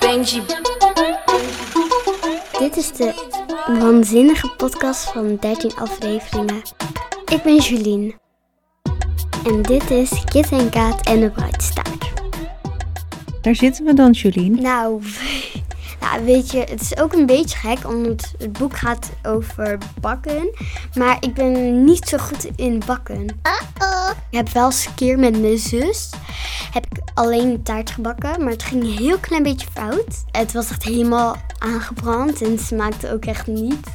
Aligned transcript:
Benji. 0.00 0.42
Dit 2.58 2.76
is 2.76 2.92
de 2.92 3.14
waanzinnige 3.66 4.48
podcast 4.56 5.10
van 5.10 5.36
13 5.40 5.74
afleveringen. 5.76 6.62
Ik 7.26 7.42
ben 7.42 7.56
Julien. 7.56 8.14
En 9.44 9.62
dit 9.62 9.90
is 9.90 10.24
Kit 10.24 10.50
en 10.50 10.70
Kaat 10.70 11.06
en 11.06 11.20
de 11.20 11.30
Bruidstaart. 11.30 12.12
Daar 13.40 13.54
zitten 13.54 13.84
we 13.84 13.94
dan, 13.94 14.10
Julien. 14.10 14.62
Nou, 14.62 15.02
nou, 16.02 16.24
weet 16.24 16.50
je, 16.50 16.58
het 16.58 16.80
is 16.80 16.96
ook 16.96 17.12
een 17.12 17.26
beetje 17.26 17.58
gek, 17.58 17.88
omdat 17.88 18.34
het 18.38 18.52
boek 18.52 18.76
gaat 18.76 19.10
over 19.22 19.78
bakken. 20.00 20.50
Maar 20.94 21.16
ik 21.20 21.34
ben 21.34 21.84
niet 21.84 22.08
zo 22.08 22.18
goed 22.18 22.50
in 22.56 22.82
bakken. 22.86 23.26
Ik 24.30 24.38
heb 24.38 24.48
wel 24.48 24.64
eens 24.64 24.86
een 24.86 24.94
keer 24.94 25.18
met 25.18 25.40
mijn 25.40 25.58
zus 25.58 26.10
heb 26.72 26.86
ik 26.90 26.98
alleen 27.14 27.48
een 27.48 27.62
taart 27.62 27.90
gebakken, 27.90 28.42
maar 28.42 28.52
het 28.52 28.62
ging 28.62 28.82
een 28.82 28.96
heel 28.96 29.18
klein 29.18 29.42
beetje 29.42 29.66
fout. 29.72 30.24
Het 30.30 30.52
was 30.52 30.70
echt 30.70 30.82
helemaal 30.84 31.36
aangebrand 31.58 32.42
en 32.42 32.50
het 32.50 32.60
smaakte 32.60 33.12
ook 33.12 33.24
echt 33.24 33.46
niet. 33.46 33.86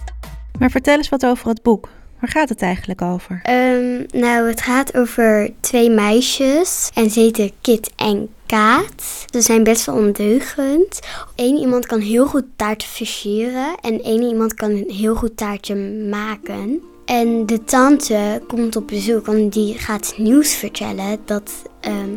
Maar 0.59 0.69
vertel 0.69 0.97
eens 0.97 1.09
wat 1.09 1.25
over 1.25 1.47
het 1.47 1.61
boek. 1.61 1.89
Waar 2.19 2.29
gaat 2.29 2.49
het 2.49 2.61
eigenlijk 2.61 3.01
over? 3.01 3.39
Ehm, 3.43 4.03
nou, 4.11 4.47
het 4.47 4.61
gaat 4.61 4.97
over 4.97 5.51
twee 5.59 5.89
meisjes 5.89 6.91
en 6.93 7.09
ze 7.09 7.19
heten 7.19 7.51
Kit 7.61 7.91
en 7.95 8.29
Kaat. 8.47 9.25
Ze 9.31 9.41
zijn 9.41 9.63
best 9.63 9.85
wel 9.85 9.95
ondeugend. 9.95 10.99
Eén 11.35 11.57
iemand 11.57 11.85
kan 11.85 11.99
heel 11.99 12.25
goed 12.25 12.45
taarten 12.55 12.87
versieren 12.87 13.75
en 13.81 14.03
één 14.03 14.21
iemand 14.21 14.53
kan 14.53 14.69
een 14.69 14.89
heel 14.91 15.15
goed 15.15 15.37
taartje 15.37 15.75
maken. 16.09 16.81
En 17.05 17.45
de 17.45 17.63
tante 17.63 18.41
komt 18.47 18.75
op 18.75 18.87
bezoek 18.87 19.27
en 19.27 19.49
die 19.49 19.77
gaat 19.77 20.13
nieuws 20.17 20.53
vertellen 20.53 21.19
dat, 21.25 21.51
ehm, 21.79 22.09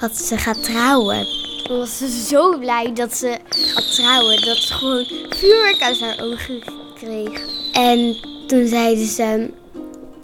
dat 0.00 0.16
ze 0.16 0.36
gaat 0.36 0.64
trouwen. 0.64 1.26
Toen 1.62 1.78
was 1.78 1.98
ze 1.98 2.08
zo 2.08 2.58
blij 2.58 2.92
dat 2.92 3.16
ze 3.16 3.38
gaat 3.48 3.94
trouwen 3.94 4.44
dat 4.44 4.56
ze 4.56 4.74
gewoon 4.74 5.04
vuurwerk 5.28 5.80
uit 5.80 6.00
haar 6.00 6.20
ogen 6.20 6.62
kreeg. 6.94 7.40
En 7.72 8.16
toen 8.46 8.66
zeiden 8.66 9.06
ze, 9.06 9.50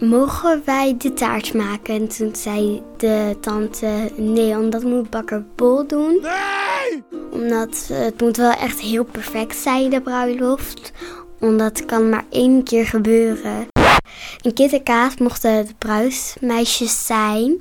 mogen 0.02 0.62
wij 0.64 0.94
de 0.98 1.12
taart 1.12 1.54
maken? 1.54 1.94
En 1.94 2.08
toen 2.08 2.34
zei 2.36 2.82
de 2.96 3.36
tante, 3.40 4.10
nee, 4.16 4.56
omdat 4.58 4.82
moet 4.82 5.10
bakker 5.10 5.44
Bol 5.56 5.86
doen. 5.86 6.18
Nee! 6.22 7.02
Omdat 7.30 7.88
het 7.92 8.20
moet 8.20 8.36
wel 8.36 8.52
echt 8.52 8.80
heel 8.80 9.04
perfect 9.04 9.56
zijn, 9.56 9.90
de 9.90 10.00
bruiloft. 10.00 10.92
Omdat 11.40 11.78
het 11.78 11.86
kan 11.86 12.08
maar 12.08 12.24
één 12.30 12.62
keer 12.62 12.86
gebeuren. 12.86 13.66
En 14.40 14.54
Kit 14.54 14.72
en 14.72 14.82
Kaat 14.82 15.18
mochten 15.18 15.66
de 15.66 15.74
bruidsmeisjes 15.78 17.06
zijn. 17.06 17.60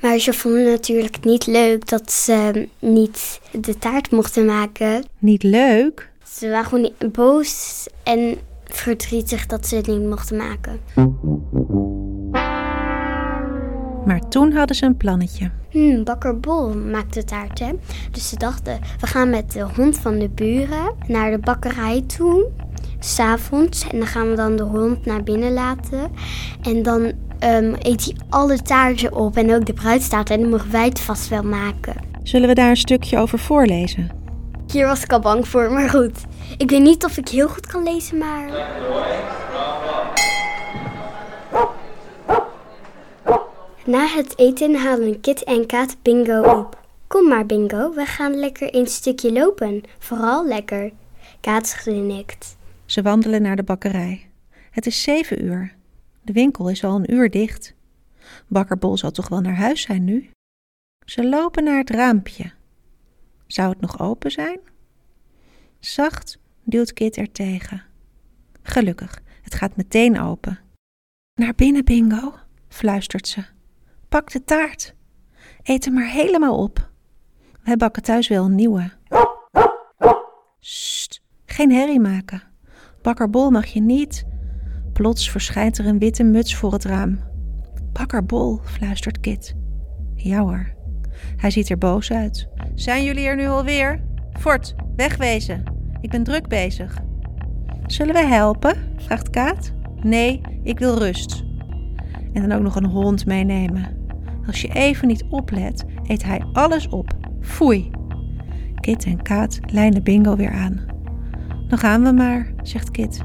Maar 0.00 0.18
ze 0.18 0.32
vonden 0.32 0.64
natuurlijk 0.64 1.24
niet 1.24 1.46
leuk 1.46 1.88
dat 1.88 2.12
ze 2.12 2.68
niet 2.78 3.40
de 3.50 3.78
taart 3.78 4.10
mochten 4.10 4.44
maken. 4.44 5.04
Niet 5.18 5.42
leuk? 5.42 6.10
Ze 6.32 6.48
waren 6.48 6.64
gewoon 6.64 6.92
boos 7.12 7.86
en 8.02 8.38
verdrietig 8.74 9.46
dat 9.46 9.66
ze 9.66 9.76
het 9.76 9.86
niet 9.86 10.08
mochten 10.08 10.36
maken. 10.36 10.80
Maar 14.06 14.28
toen 14.28 14.52
hadden 14.52 14.76
ze 14.76 14.84
een 14.84 14.96
plannetje. 14.96 15.50
Hmm, 15.70 16.04
bakker 16.04 16.40
Bol 16.40 16.74
maakte 16.74 17.24
taart, 17.24 17.58
hè? 17.58 17.72
Dus 18.10 18.28
ze 18.28 18.36
dachten, 18.36 18.78
we 19.00 19.06
gaan 19.06 19.30
met 19.30 19.52
de 19.52 19.66
hond 19.76 19.98
van 19.98 20.18
de 20.18 20.28
buren 20.28 20.94
naar 21.06 21.30
de 21.30 21.38
bakkerij 21.38 22.02
toe. 22.16 22.46
S'avonds. 22.98 23.88
En 23.88 23.98
dan 23.98 24.06
gaan 24.06 24.28
we 24.28 24.36
dan 24.36 24.56
de 24.56 24.62
hond 24.62 25.04
naar 25.06 25.22
binnen 25.22 25.52
laten. 25.52 26.10
En 26.62 26.82
dan 26.82 27.12
ehm, 27.38 27.74
eet 27.78 28.04
hij 28.04 28.16
alle 28.28 28.62
taarten 28.62 29.14
op 29.14 29.36
en 29.36 29.54
ook 29.54 29.66
de 29.66 29.72
bruidstaart. 29.72 30.30
En 30.30 30.40
dan 30.40 30.50
mogen 30.50 30.70
wij 30.70 30.84
het 30.84 31.00
vast 31.00 31.28
wel 31.28 31.42
maken. 31.42 31.94
Zullen 32.22 32.48
we 32.48 32.54
daar 32.54 32.70
een 32.70 32.76
stukje 32.76 33.18
over 33.18 33.38
voorlezen? 33.38 34.21
Hier 34.72 34.86
was 34.86 35.02
ik 35.02 35.12
al 35.12 35.20
bang 35.20 35.48
voor, 35.48 35.72
maar 35.72 35.90
goed. 35.90 36.24
Ik 36.58 36.70
weet 36.70 36.80
niet 36.82 37.04
of 37.04 37.16
ik 37.16 37.28
heel 37.28 37.48
goed 37.48 37.66
kan 37.66 37.82
lezen, 37.82 38.18
maar... 38.18 38.46
Na 43.84 44.06
het 44.06 44.38
eten 44.38 44.74
halen 44.74 45.20
Kit 45.20 45.44
en 45.44 45.66
Kaat 45.66 45.96
Bingo 46.02 46.42
op. 46.42 46.80
Kom 47.06 47.28
maar, 47.28 47.46
Bingo, 47.46 47.92
we 47.92 48.04
gaan 48.04 48.34
lekker 48.34 48.74
een 48.74 48.86
stukje 48.86 49.32
lopen. 49.32 49.82
Vooral 49.98 50.46
lekker. 50.46 50.90
Kaat 51.40 51.72
grinnikt. 51.72 52.56
Ze 52.86 53.02
wandelen 53.02 53.42
naar 53.42 53.56
de 53.56 53.62
bakkerij. 53.62 54.26
Het 54.70 54.86
is 54.86 55.02
zeven 55.02 55.44
uur. 55.44 55.74
De 56.22 56.32
winkel 56.32 56.68
is 56.68 56.84
al 56.84 56.94
een 56.94 57.12
uur 57.12 57.30
dicht. 57.30 57.74
Bakker 58.46 58.78
Bol 58.78 58.96
zal 58.96 59.10
toch 59.10 59.28
wel 59.28 59.40
naar 59.40 59.56
huis 59.56 59.82
zijn 59.82 60.04
nu? 60.04 60.30
Ze 61.04 61.28
lopen 61.28 61.64
naar 61.64 61.78
het 61.78 61.90
raampje. 61.90 62.52
Zou 63.52 63.70
het 63.70 63.80
nog 63.80 64.00
open 64.00 64.30
zijn? 64.30 64.60
Zacht 65.78 66.38
duwt 66.62 66.92
Kit 66.92 67.16
er 67.16 67.32
tegen. 67.32 67.82
Gelukkig, 68.62 69.22
het 69.42 69.54
gaat 69.54 69.76
meteen 69.76 70.20
open. 70.20 70.58
Naar 71.34 71.54
binnen, 71.54 71.84
Bingo, 71.84 72.34
fluistert 72.68 73.28
ze. 73.28 73.44
Pak 74.08 74.30
de 74.32 74.44
taart. 74.44 74.94
Eet 75.62 75.84
hem 75.84 75.94
maar 75.94 76.10
helemaal 76.10 76.62
op. 76.62 76.90
Wij 77.64 77.76
bakken 77.76 78.02
thuis 78.02 78.28
wel 78.28 78.44
een 78.44 78.54
nieuwe. 78.54 78.90
Sst, 80.58 81.22
geen 81.44 81.72
herrie 81.72 82.00
maken. 82.00 82.42
Bakker 83.02 83.30
Bol 83.30 83.50
mag 83.50 83.66
je 83.66 83.80
niet. 83.80 84.26
Plots 84.92 85.30
verschijnt 85.30 85.78
er 85.78 85.86
een 85.86 85.98
witte 85.98 86.22
muts 86.22 86.56
voor 86.56 86.72
het 86.72 86.84
raam. 86.84 87.20
Bakker 87.92 88.24
Bol, 88.24 88.60
fluistert 88.64 89.20
Kit. 89.20 89.54
Ja 90.14 90.40
hoor. 90.40 90.80
Hij 91.36 91.50
ziet 91.50 91.70
er 91.70 91.78
boos 91.78 92.12
uit. 92.12 92.48
Zijn 92.74 93.04
jullie 93.04 93.26
er 93.26 93.36
nu 93.36 93.46
alweer? 93.46 94.00
Fort, 94.32 94.74
wegwezen. 94.96 95.62
Ik 96.00 96.10
ben 96.10 96.22
druk 96.22 96.48
bezig. 96.48 96.98
Zullen 97.86 98.14
we 98.14 98.26
helpen? 98.26 98.76
vraagt 98.96 99.30
Kaat. 99.30 99.72
Nee, 100.02 100.40
ik 100.62 100.78
wil 100.78 100.98
rust. 100.98 101.44
En 102.32 102.48
dan 102.48 102.52
ook 102.52 102.62
nog 102.62 102.76
een 102.76 102.84
hond 102.84 103.26
meenemen. 103.26 103.96
Als 104.46 104.60
je 104.60 104.68
even 104.68 105.08
niet 105.08 105.24
oplet, 105.28 105.84
eet 106.06 106.24
hij 106.24 106.44
alles 106.52 106.88
op. 106.88 107.12
Foei. 107.40 107.90
Kit 108.80 109.04
en 109.04 109.22
Kaat 109.22 109.60
lijnen 109.72 110.02
Bingo 110.02 110.36
weer 110.36 110.52
aan. 110.52 110.80
Dan 111.68 111.78
gaan 111.78 112.02
we 112.02 112.12
maar, 112.12 112.52
zegt 112.62 112.90
Kit. 112.90 113.22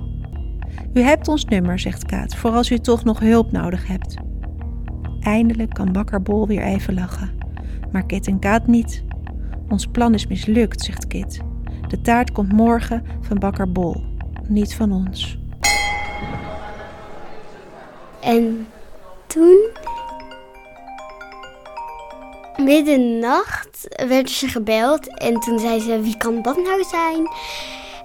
U 0.94 1.02
hebt 1.02 1.28
ons 1.28 1.46
nummer, 1.46 1.80
zegt 1.80 2.06
Kaat, 2.06 2.36
voor 2.36 2.52
als 2.52 2.72
u 2.72 2.78
toch 2.78 3.04
nog 3.04 3.20
hulp 3.20 3.52
nodig 3.52 3.88
hebt. 3.88 4.16
Eindelijk 5.20 5.74
kan 5.74 5.92
bakker 5.92 6.22
Bol 6.22 6.48
weer 6.48 6.64
even 6.64 6.94
lachen. 6.94 7.37
Maar 7.92 8.06
Kit 8.06 8.28
en 8.28 8.40
Kaat 8.40 8.68
niet. 8.68 9.04
Ons 9.70 9.86
plan 9.86 10.14
is 10.14 10.28
mislukt, 10.28 10.82
zegt 10.82 11.08
Kit. 11.08 11.40
De 11.88 12.02
taart 12.02 12.32
komt 12.32 12.52
morgen 12.52 13.04
van 13.22 13.40
bakker 13.40 13.72
Bol, 13.72 14.04
niet 14.48 14.76
van 14.76 14.92
ons. 14.92 15.38
En 18.20 18.68
toen, 19.28 19.70
middernacht, 22.58 23.88
werden 24.08 24.32
ze 24.32 24.48
gebeld. 24.48 25.20
En 25.20 25.40
toen 25.40 25.60
zei 25.60 25.80
ze, 25.80 26.02
wie 26.02 26.18
kan 26.18 26.42
dat 26.42 26.56
nou 26.56 26.84
zijn? 26.84 27.28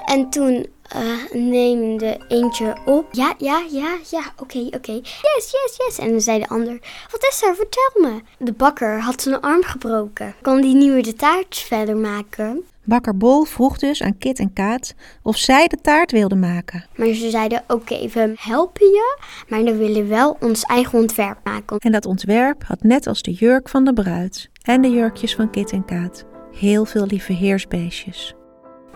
En 0.05 0.31
toen 0.31 0.67
uh, 0.97 1.41
neemde 1.43 2.21
eentje 2.29 2.77
op. 2.85 3.07
Ja, 3.13 3.35
ja, 3.39 3.63
ja, 3.71 3.97
ja, 4.11 4.23
oké, 4.37 4.59
oké. 4.59 4.93
Yes, 4.93 5.51
yes, 5.51 5.77
yes. 5.77 5.99
En 5.99 6.11
dan 6.11 6.21
zei 6.21 6.39
de 6.39 6.49
ander, 6.49 6.79
wat 7.11 7.27
is 7.31 7.43
er? 7.43 7.55
Vertel 7.55 8.11
me. 8.11 8.21
De 8.39 8.53
bakker 8.53 9.01
had 9.01 9.23
zijn 9.23 9.41
arm 9.41 9.63
gebroken. 9.63 10.35
Kon 10.43 10.61
die 10.61 10.75
nu 10.75 10.93
weer 10.93 11.03
de 11.03 11.15
taart 11.15 11.57
verder 11.57 11.97
maken? 11.97 12.65
Bakker 12.85 13.17
Bol 13.17 13.45
vroeg 13.45 13.79
dus 13.79 14.03
aan 14.03 14.19
Kit 14.19 14.39
en 14.39 14.53
Kaat 14.53 14.95
of 15.23 15.37
zij 15.37 15.67
de 15.67 15.79
taart 15.83 16.13
wilden 16.13 16.39
maken. 16.39 16.85
Maar 16.97 17.07
ze 17.07 17.31
zeiden, 17.31 17.65
oké, 17.69 18.09
we 18.09 18.33
helpen 18.37 18.87
je, 18.87 19.19
maar 19.49 19.65
dan 19.65 19.77
willen 19.77 20.03
we 20.03 20.09
wel 20.09 20.37
ons 20.41 20.63
eigen 20.63 20.99
ontwerp 20.99 21.39
maken. 21.45 21.79
En 21.79 21.93
dat 21.93 22.07
ontwerp 22.07 22.65
had 22.65 22.83
net 22.83 23.07
als 23.07 23.23
de 23.23 23.33
jurk 23.33 23.69
van 23.69 23.85
de 23.85 23.93
bruid 23.93 24.51
en 24.63 24.81
de 24.81 24.91
jurkjes 24.91 25.35
van 25.35 25.51
Kit 25.51 25.73
en 25.73 25.85
Kaat 25.85 26.25
heel 26.53 26.85
veel 26.85 27.07
lieve 27.07 27.33
heersbeestjes. 27.33 28.35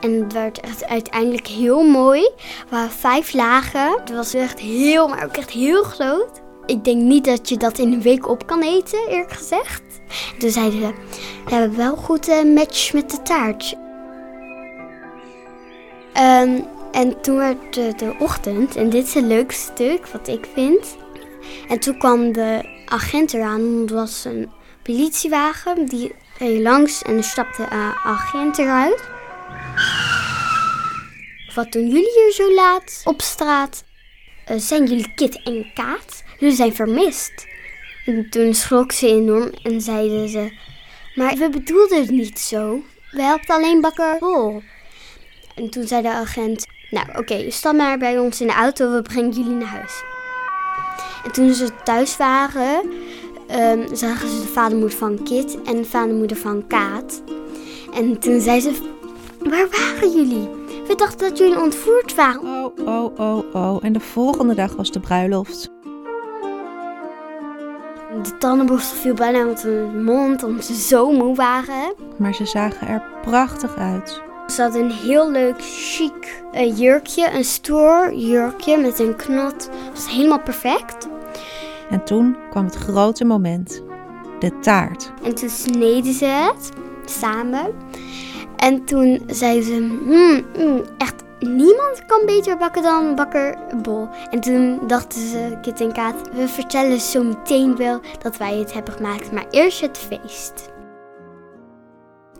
En 0.01 0.13
het 0.23 0.33
werd 0.33 0.61
echt 0.61 0.85
uiteindelijk 0.85 1.47
heel 1.47 1.83
mooi. 1.83 2.23
Er 2.25 2.67
waren 2.71 2.91
vijf 2.91 3.33
lagen. 3.33 3.99
Het 4.01 4.11
was 4.11 4.35
echt 4.35 4.59
heel, 4.59 5.09
maar 5.09 5.25
ook 5.25 5.37
echt 5.37 5.51
heel 5.51 5.83
groot. 5.83 6.43
Ik 6.67 6.85
denk 6.85 7.03
niet 7.03 7.25
dat 7.25 7.49
je 7.49 7.57
dat 7.57 7.79
in 7.79 7.93
een 7.93 8.03
week 8.03 8.29
op 8.29 8.47
kan 8.47 8.63
eten, 8.63 9.09
eerlijk 9.09 9.33
gezegd. 9.33 9.83
Toen 10.39 10.51
zeiden 10.51 10.81
ze, 10.81 10.93
we 11.45 11.55
hebben 11.55 11.77
wel 11.77 11.97
goed 11.97 12.45
match 12.55 12.93
met 12.93 13.11
de 13.11 13.23
taart. 13.23 13.75
Um, 16.15 16.65
en 16.93 17.21
toen 17.21 17.37
werd 17.37 17.75
de, 17.75 18.15
ochtend, 18.19 18.77
en 18.77 18.91
dit 18.91 19.07
is 19.07 19.15
een 19.15 19.27
leuk 19.27 19.53
stuk 19.53 20.07
wat 20.07 20.29
ik 20.29 20.47
vind. 20.55 20.97
En 21.69 21.79
toen 21.79 21.99
kwam 21.99 22.33
de 22.33 22.69
agent 22.87 23.35
eraan, 23.35 23.81
het 23.81 23.91
was 23.91 24.25
een 24.25 24.51
politiewagen, 24.83 25.87
die 25.87 26.15
reed 26.39 26.61
langs 26.61 27.03
en 27.03 27.17
er 27.17 27.25
stapte 27.25 27.63
een 27.63 27.95
agent 28.05 28.59
eruit. 28.59 29.15
Wat 31.57 31.73
doen 31.73 31.89
jullie 31.89 32.13
hier 32.13 32.33
zo 32.33 32.55
laat 32.55 33.01
op 33.05 33.23
straat? 33.23 33.85
Uh, 34.51 34.57
zijn 34.59 34.87
jullie 34.87 35.15
Kit 35.15 35.43
en 35.43 35.71
Kaat? 35.75 36.23
Jullie 36.39 36.55
zijn 36.55 36.75
vermist. 36.75 37.47
En 38.07 38.31
toen 38.31 38.55
schrok 38.55 38.93
ze 38.93 39.07
enorm 39.07 39.51
en 39.63 39.81
zeiden 39.81 40.29
ze: 40.29 40.53
Maar 41.15 41.37
we 41.37 41.49
bedoelden 41.51 42.01
het 42.01 42.11
niet 42.11 42.39
zo. 42.39 42.83
we 43.11 43.23
helpen 43.23 43.55
alleen 43.55 43.81
bakker 43.81 44.17
Bol. 44.19 44.63
En 45.55 45.71
toen 45.71 45.87
zei 45.87 46.03
de 46.03 46.11
agent, 46.11 46.67
nou 46.91 47.19
oké, 47.19 47.51
stap 47.51 47.75
maar 47.75 47.99
bij 47.99 48.19
ons 48.19 48.41
in 48.41 48.47
de 48.47 48.53
auto, 48.53 48.93
we 48.93 49.03
brengen 49.03 49.31
jullie 49.31 49.55
naar 49.55 49.69
huis. 49.69 50.03
En 51.25 51.33
toen 51.33 51.55
ze 51.55 51.69
thuis 51.85 52.17
waren, 52.17 52.93
ehm, 53.49 53.95
zagen 53.95 54.29
ze 54.29 54.41
de 54.41 54.49
vadermoeder 54.53 54.99
van 54.99 55.23
Kit 55.25 55.63
en 55.63 55.77
de 55.77 55.85
vadermoeder 55.85 56.37
van 56.37 56.67
Kaat. 56.67 57.23
En 57.95 58.19
toen 58.19 58.41
zei 58.41 58.61
ze, 58.61 58.73
waar 59.39 59.69
waren 59.71 60.11
jullie? 60.11 60.56
We 60.89 60.95
dachten 60.97 61.29
dat 61.29 61.39
jullie 61.39 61.61
ontvoerd 61.61 62.15
waren. 62.15 62.41
Oh, 62.41 62.87
oh, 62.87 63.19
oh, 63.19 63.55
oh. 63.55 63.85
En 63.85 63.93
de 63.93 64.01
volgende 64.01 64.55
dag 64.55 64.77
was 64.77 64.91
de 64.91 65.01
bruiloft. 65.01 65.71
De 68.23 68.39
tandenborstel 68.39 68.97
viel 68.97 69.15
bijna 69.15 69.39
uit 69.39 69.63
hun 69.63 70.05
mond 70.05 70.43
omdat 70.43 70.65
ze 70.65 70.75
zo 70.75 71.13
moe 71.13 71.35
waren. 71.35 71.95
Maar 72.19 72.35
ze 72.35 72.47
zagen 72.47 72.89
er 72.89 73.03
prachtig 73.23 73.77
uit. 73.77 74.23
Ze 74.47 74.63
had 74.63 74.75
een 74.75 74.91
heel 74.91 75.31
leuk 75.31 75.57
chic 75.59 76.43
eh, 76.53 76.79
jurkje, 76.79 77.31
een 77.31 77.45
stoer 77.45 78.15
jurkje 78.15 78.79
met 78.79 78.99
een 78.99 79.17
knot. 79.17 79.59
Dat 79.59 79.93
was 79.95 80.11
helemaal 80.11 80.43
perfect. 80.43 81.09
En 81.91 82.05
toen 82.05 82.37
kwam 82.51 82.65
het 82.65 82.75
grote 82.75 83.25
moment. 83.25 83.83
De 84.39 84.59
taart. 84.59 85.13
En 85.23 85.35
toen 85.35 85.49
sneden 85.49 86.13
ze 86.13 86.25
het 86.25 86.71
samen. 87.05 87.75
En 88.57 88.85
toen 88.85 89.23
zei 89.27 89.63
ze, 89.63 89.73
"Hmm, 90.05 90.47
hmm, 90.55 90.83
echt 90.99 91.25
niemand 91.41 92.07
kan 92.07 92.27
beter 92.27 92.57
bakken 92.57 92.83
dan 92.83 93.15
bakker 93.15 93.59
Bol. 93.83 94.09
En 94.31 94.41
toen 94.41 94.81
dachten 94.87 95.21
ze, 95.29 95.59
Kit 95.63 95.81
en 95.81 95.93
Kaat, 95.93 96.31
we 96.33 96.49
vertellen 96.49 97.01
zo 97.01 97.23
meteen 97.23 97.77
wel 97.77 98.01
dat 98.23 98.37
wij 98.37 98.59
het 98.59 98.73
hebben 98.73 98.95
gemaakt. 98.95 99.33
Maar 99.33 99.47
eerst 99.51 99.81
het 99.81 99.99
feest. 99.99 100.69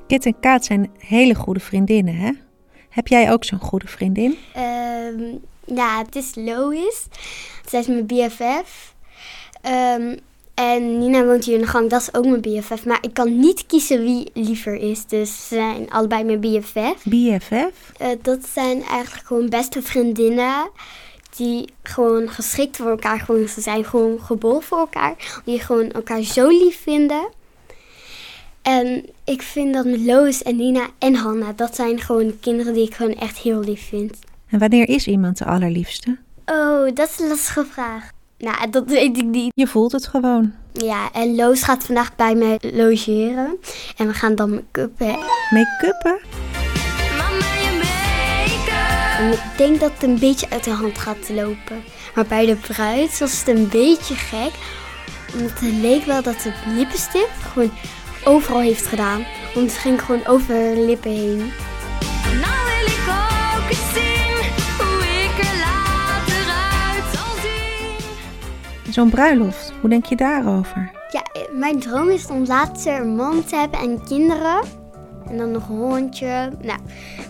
Kit 0.07 0.27
en 0.27 0.41
Kaat 0.41 0.65
zijn 0.65 0.91
hele 0.99 1.35
goede 1.35 1.61
vriendinnen, 1.61 2.17
hè? 2.17 2.31
Heb 2.89 3.09
jij 3.09 3.33
ook 3.33 3.45
zo'n 3.45 3.61
goede 3.61 3.87
vriendin? 3.87 4.39
Ehm, 4.55 5.23
ja, 5.65 5.99
het 5.99 6.17
is 6.17 6.35
Lois. 6.35 7.07
Zij 7.69 7.81
is 7.81 7.87
mijn 7.87 8.07
BFF. 8.07 8.95
Ehm, 9.63 10.17
en 10.57 10.99
Nina 10.99 11.25
woont 11.25 11.45
hier 11.45 11.55
in 11.55 11.61
de 11.61 11.67
gang, 11.67 11.91
dat 11.91 12.01
is 12.01 12.15
ook 12.15 12.27
mijn 12.27 12.41
BFF. 12.41 12.85
Maar 12.85 12.99
ik 13.01 13.15
kan 13.15 13.39
niet 13.39 13.67
kiezen 13.67 14.03
wie 14.05 14.31
liever 14.35 14.75
is. 14.75 15.07
Dus 15.07 15.49
ze 15.49 15.55
zijn 15.55 15.91
allebei 15.91 16.25
mijn 16.25 16.41
BFF. 16.41 17.05
BFF? 17.05 17.93
Eh, 17.99 18.09
dat 18.23 18.47
zijn 18.53 18.83
eigenlijk 18.83 19.27
gewoon 19.27 19.49
beste 19.49 19.83
vriendinnen. 19.83 20.71
Die 21.37 21.69
gewoon 21.83 22.29
geschikt 22.29 22.77
voor 22.77 22.91
elkaar 22.91 23.21
gewoon, 23.21 23.49
ze 23.49 23.61
zijn 23.61 23.85
gewoon 23.85 24.21
geboren 24.21 24.63
voor 24.63 24.79
elkaar. 24.79 25.41
Die 25.45 25.61
gewoon 25.61 25.91
elkaar 25.91 26.23
zo 26.23 26.49
lief 26.49 26.83
vinden. 26.83 27.29
En 28.63 29.07
ik 29.25 29.43
vind 29.43 29.75
dat 29.75 29.85
met 29.85 30.01
Lois 30.01 30.43
en 30.43 30.57
Nina 30.57 30.87
en 30.99 31.15
Hanna, 31.15 31.53
dat 31.53 31.75
zijn 31.75 32.01
gewoon 32.01 32.41
kinderen 32.41 32.75
die 32.75 32.87
ik 32.87 32.95
gewoon 32.95 33.15
echt 33.15 33.37
heel 33.37 33.61
lief 33.61 33.89
vind. 33.89 34.19
En 34.47 34.59
wanneer 34.59 34.89
is 34.89 35.07
iemand 35.07 35.39
de 35.39 35.45
allerliefste? 35.45 36.17
Oh, 36.47 36.95
dat 36.95 37.09
is 37.09 37.19
een 37.19 37.29
lastige 37.29 37.65
vraag. 37.65 38.15
Nou, 38.39 38.71
dat 38.71 38.85
weet 38.87 39.17
ik 39.17 39.25
niet. 39.25 39.53
Je 39.55 39.67
voelt 39.67 39.93
het 39.93 40.07
gewoon. 40.07 40.53
Ja, 40.73 41.13
en 41.13 41.35
Loos 41.35 41.63
gaat 41.63 41.85
vandaag 41.85 42.17
bij 42.17 42.35
mij 42.35 42.59
logeren. 42.61 43.57
En 43.97 44.07
we 44.07 44.13
gaan 44.13 44.35
dan 44.35 44.51
make-uppen. 44.51 45.19
Make-uppen? 45.51 46.19
Mama, 47.19 47.55
je 47.63 47.71
make-up. 47.79 49.19
En 49.19 49.33
ik 49.33 49.57
denk 49.57 49.81
dat 49.81 49.93
het 49.93 50.03
een 50.03 50.19
beetje 50.19 50.51
uit 50.51 50.65
de 50.65 50.71
hand 50.71 50.99
gaat 50.99 51.29
lopen. 51.29 51.85
Maar 52.15 52.27
bij 52.27 52.47
de 52.47 52.57
bruid 52.57 53.19
was 53.19 53.39
het 53.39 53.49
een 53.49 53.69
beetje 53.69 54.15
gek. 54.15 54.53
Omdat 55.35 55.61
het 55.61 55.73
leek 55.73 56.05
wel 56.05 56.23
dat 56.23 56.41
de 56.43 56.53
lippenstift 56.67 57.43
gewoon 57.53 57.73
overal 58.25 58.61
heeft 58.61 58.87
gedaan. 58.87 59.25
Want 59.55 59.71
het 59.71 59.81
ging 59.81 60.03
gewoon 60.03 60.27
over 60.27 60.55
haar 60.55 60.75
lippen 60.75 61.11
heen. 61.11 61.53
Zo'n 68.97 69.11
bruiloft, 69.11 69.73
hoe 69.81 69.91
denk 69.91 70.05
je 70.05 70.17
daarover? 70.17 70.91
Ja, 71.11 71.23
mijn 71.53 71.81
droom 71.81 72.09
is 72.09 72.27
om 72.27 72.45
later 72.47 73.01
een 73.01 73.17
man 73.17 73.45
te 73.45 73.57
hebben 73.57 73.81
en 73.81 74.05
kinderen. 74.05 74.63
En 75.27 75.37
dan 75.37 75.51
nog 75.51 75.69
een 75.69 75.77
hondje. 75.77 76.53
Nou, 76.63 76.79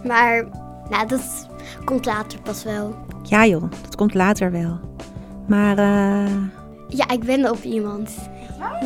maar 0.04 0.44
nou, 0.90 1.06
dat 1.08 1.48
komt 1.84 2.04
later 2.04 2.40
pas 2.40 2.64
wel. 2.64 2.94
Ja 3.22 3.46
joh, 3.46 3.70
dat 3.82 3.96
komt 3.96 4.14
later 4.14 4.50
wel. 4.50 4.80
Maar 5.46 5.78
eh, 5.78 6.32
Ja, 6.88 7.08
ik 7.08 7.24
ben 7.24 7.50
op 7.50 7.62
iemand. 7.62 8.16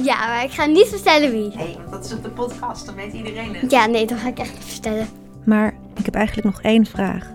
Ja, 0.02 0.26
maar 0.26 0.44
ik 0.44 0.50
ga 0.50 0.64
niet 0.64 0.88
vertellen 0.88 1.30
wie. 1.30 1.56
Nee, 1.56 1.76
want 1.76 1.90
dat 1.90 2.04
is 2.04 2.12
op 2.12 2.22
de 2.22 2.30
podcast, 2.30 2.86
dan 2.86 2.94
weet 2.94 3.12
iedereen 3.12 3.54
het. 3.54 3.70
Ja, 3.70 3.86
nee, 3.86 4.06
dat 4.06 4.18
ga 4.18 4.28
ik 4.28 4.38
echt 4.38 4.52
niet 4.52 4.64
vertellen. 4.64 5.08
Maar 5.44 5.74
ik 5.96 6.04
heb 6.04 6.14
eigenlijk 6.14 6.46
nog 6.46 6.62
één 6.62 6.86
vraag. 6.86 7.30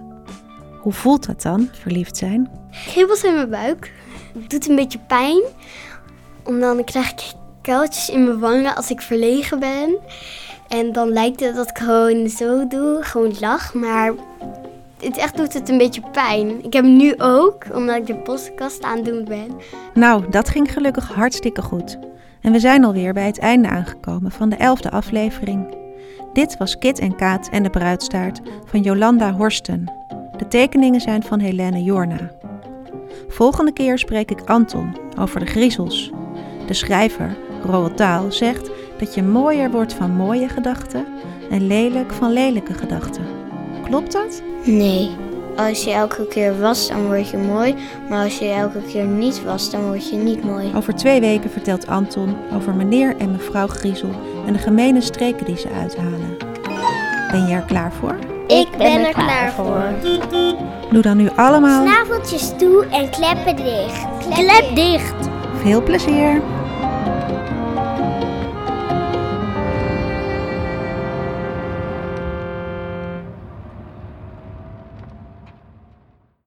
Hoe 0.82 0.94
voelt 0.94 1.26
dat 1.26 1.42
dan, 1.42 1.70
verliefd 1.82 2.18
zijn? 2.18 2.50
Kriebels 2.88 3.24
in 3.24 3.34
mijn 3.34 3.50
buik. 3.50 3.92
Het 4.40 4.50
doet 4.50 4.70
een 4.70 4.76
beetje 4.76 5.00
pijn. 5.08 5.42
Om 6.44 6.60
dan 6.60 6.84
krijg 6.84 7.12
ik 7.12 7.34
kuiltjes 7.62 8.10
in 8.10 8.24
mijn 8.24 8.40
wangen 8.40 8.76
als 8.76 8.90
ik 8.90 9.02
verlegen 9.02 9.60
ben. 9.60 9.98
En 10.68 10.92
dan 10.92 11.10
lijkt 11.10 11.40
het 11.40 11.56
dat 11.56 11.70
ik 11.70 11.78
gewoon 11.78 12.30
zo 12.30 12.68
doe, 12.68 12.98
gewoon 13.02 13.34
lach. 13.40 13.74
Maar 13.74 14.14
het 15.00 15.18
echt 15.18 15.38
doet 15.38 15.54
het 15.54 15.70
een 15.70 15.78
beetje 15.78 16.02
pijn. 16.12 16.64
Ik 16.64 16.74
heb 16.74 16.86
nu 16.86 17.14
ook, 17.18 17.64
omdat 17.74 17.96
ik 17.96 18.06
de 18.06 18.16
podcast 18.16 18.84
aan 18.84 18.96
het 18.96 19.06
doen 19.06 19.24
ben. 19.26 19.48
Nou, 19.94 20.30
dat 20.30 20.50
ging 20.50 20.74
gelukkig 20.74 21.08
hartstikke 21.08 21.62
goed. 21.62 21.98
En 22.42 22.52
we 22.52 22.60
zijn 22.60 22.84
alweer 22.84 23.14
bij 23.14 23.26
het 23.26 23.40
einde 23.40 23.68
aangekomen 23.68 24.32
van 24.32 24.50
de 24.50 24.56
elfde 24.56 24.92
aflevering. 24.92 25.76
Dit 26.34 26.58
was 26.58 26.78
Kit 26.78 27.00
en 27.00 27.16
Kaat 27.16 27.50
en 27.50 27.64
de 27.64 27.70
bruidstaart 27.70 28.42
van 28.66 28.82
Jolanda 28.82 29.34
Horsten. 29.34 29.92
De 30.38 30.48
tekeningen 30.48 31.02
zijn 31.02 31.24
van 31.24 31.40
Helene 31.40 31.84
Jorna. 31.84 32.32
Volgende 33.28 33.74
keer 33.74 34.00
spreek 34.00 34.32
ik 34.32 34.42
Anton 34.46 34.96
over 35.20 35.40
de 35.40 35.46
griezels. 35.46 36.12
De 36.68 36.74
schrijver, 36.74 37.36
Roald 37.64 37.98
Dahl, 37.98 38.32
zegt 38.32 38.70
dat 38.98 39.14
je 39.14 39.24
mooier 39.24 39.72
wordt 39.72 39.94
van 39.94 40.12
mooie 40.12 40.50
gedachten 40.50 41.06
en 41.50 41.68
lelijk 41.68 42.14
van 42.14 42.34
lelijke 42.34 42.74
gedachten. 42.74 43.24
Klopt 43.84 44.12
dat? 44.12 44.42
Nee. 44.64 45.10
Als 45.56 45.84
je 45.84 45.92
elke 45.92 46.28
keer 46.28 46.60
was, 46.60 46.88
dan 46.88 47.06
word 47.06 47.30
je 47.30 47.38
mooi. 47.38 47.76
Maar 48.10 48.24
als 48.24 48.40
je 48.40 48.50
elke 48.50 48.82
keer 48.82 49.06
niet 49.06 49.44
was, 49.44 49.72
dan 49.72 49.86
word 49.86 50.10
je 50.10 50.16
niet 50.16 50.44
mooi. 50.44 50.72
Over 50.76 50.96
twee 50.96 51.20
weken 51.20 51.50
vertelt 51.50 51.88
Anton 51.88 52.36
over 52.54 52.74
meneer 52.74 53.16
en 53.18 53.32
mevrouw 53.32 53.68
Griezel 53.68 54.10
en 54.48 54.54
de 54.54 54.60
gemene 54.60 55.02
streken 55.02 55.46
die 55.46 55.58
ze 55.58 55.70
uithalen. 55.70 56.38
Ben 57.32 57.48
je 57.48 57.54
er 57.54 57.62
klaar 57.62 57.94
voor? 57.94 58.16
Ik 58.48 58.68
ben 58.78 59.06
er 59.06 59.14
klaar 59.14 59.52
voor. 59.52 59.84
Doe 60.96 61.04
dan 61.04 61.18
nu 61.18 61.30
allemaal 61.36 61.86
Snaveltjes 61.88 62.52
toe 62.58 62.86
en 62.92 63.10
kleppen 63.10 63.56
dicht. 63.56 64.08
Klep 64.34 64.76
dicht. 64.76 65.14
veel 65.64 65.84
plezier! 65.84 66.42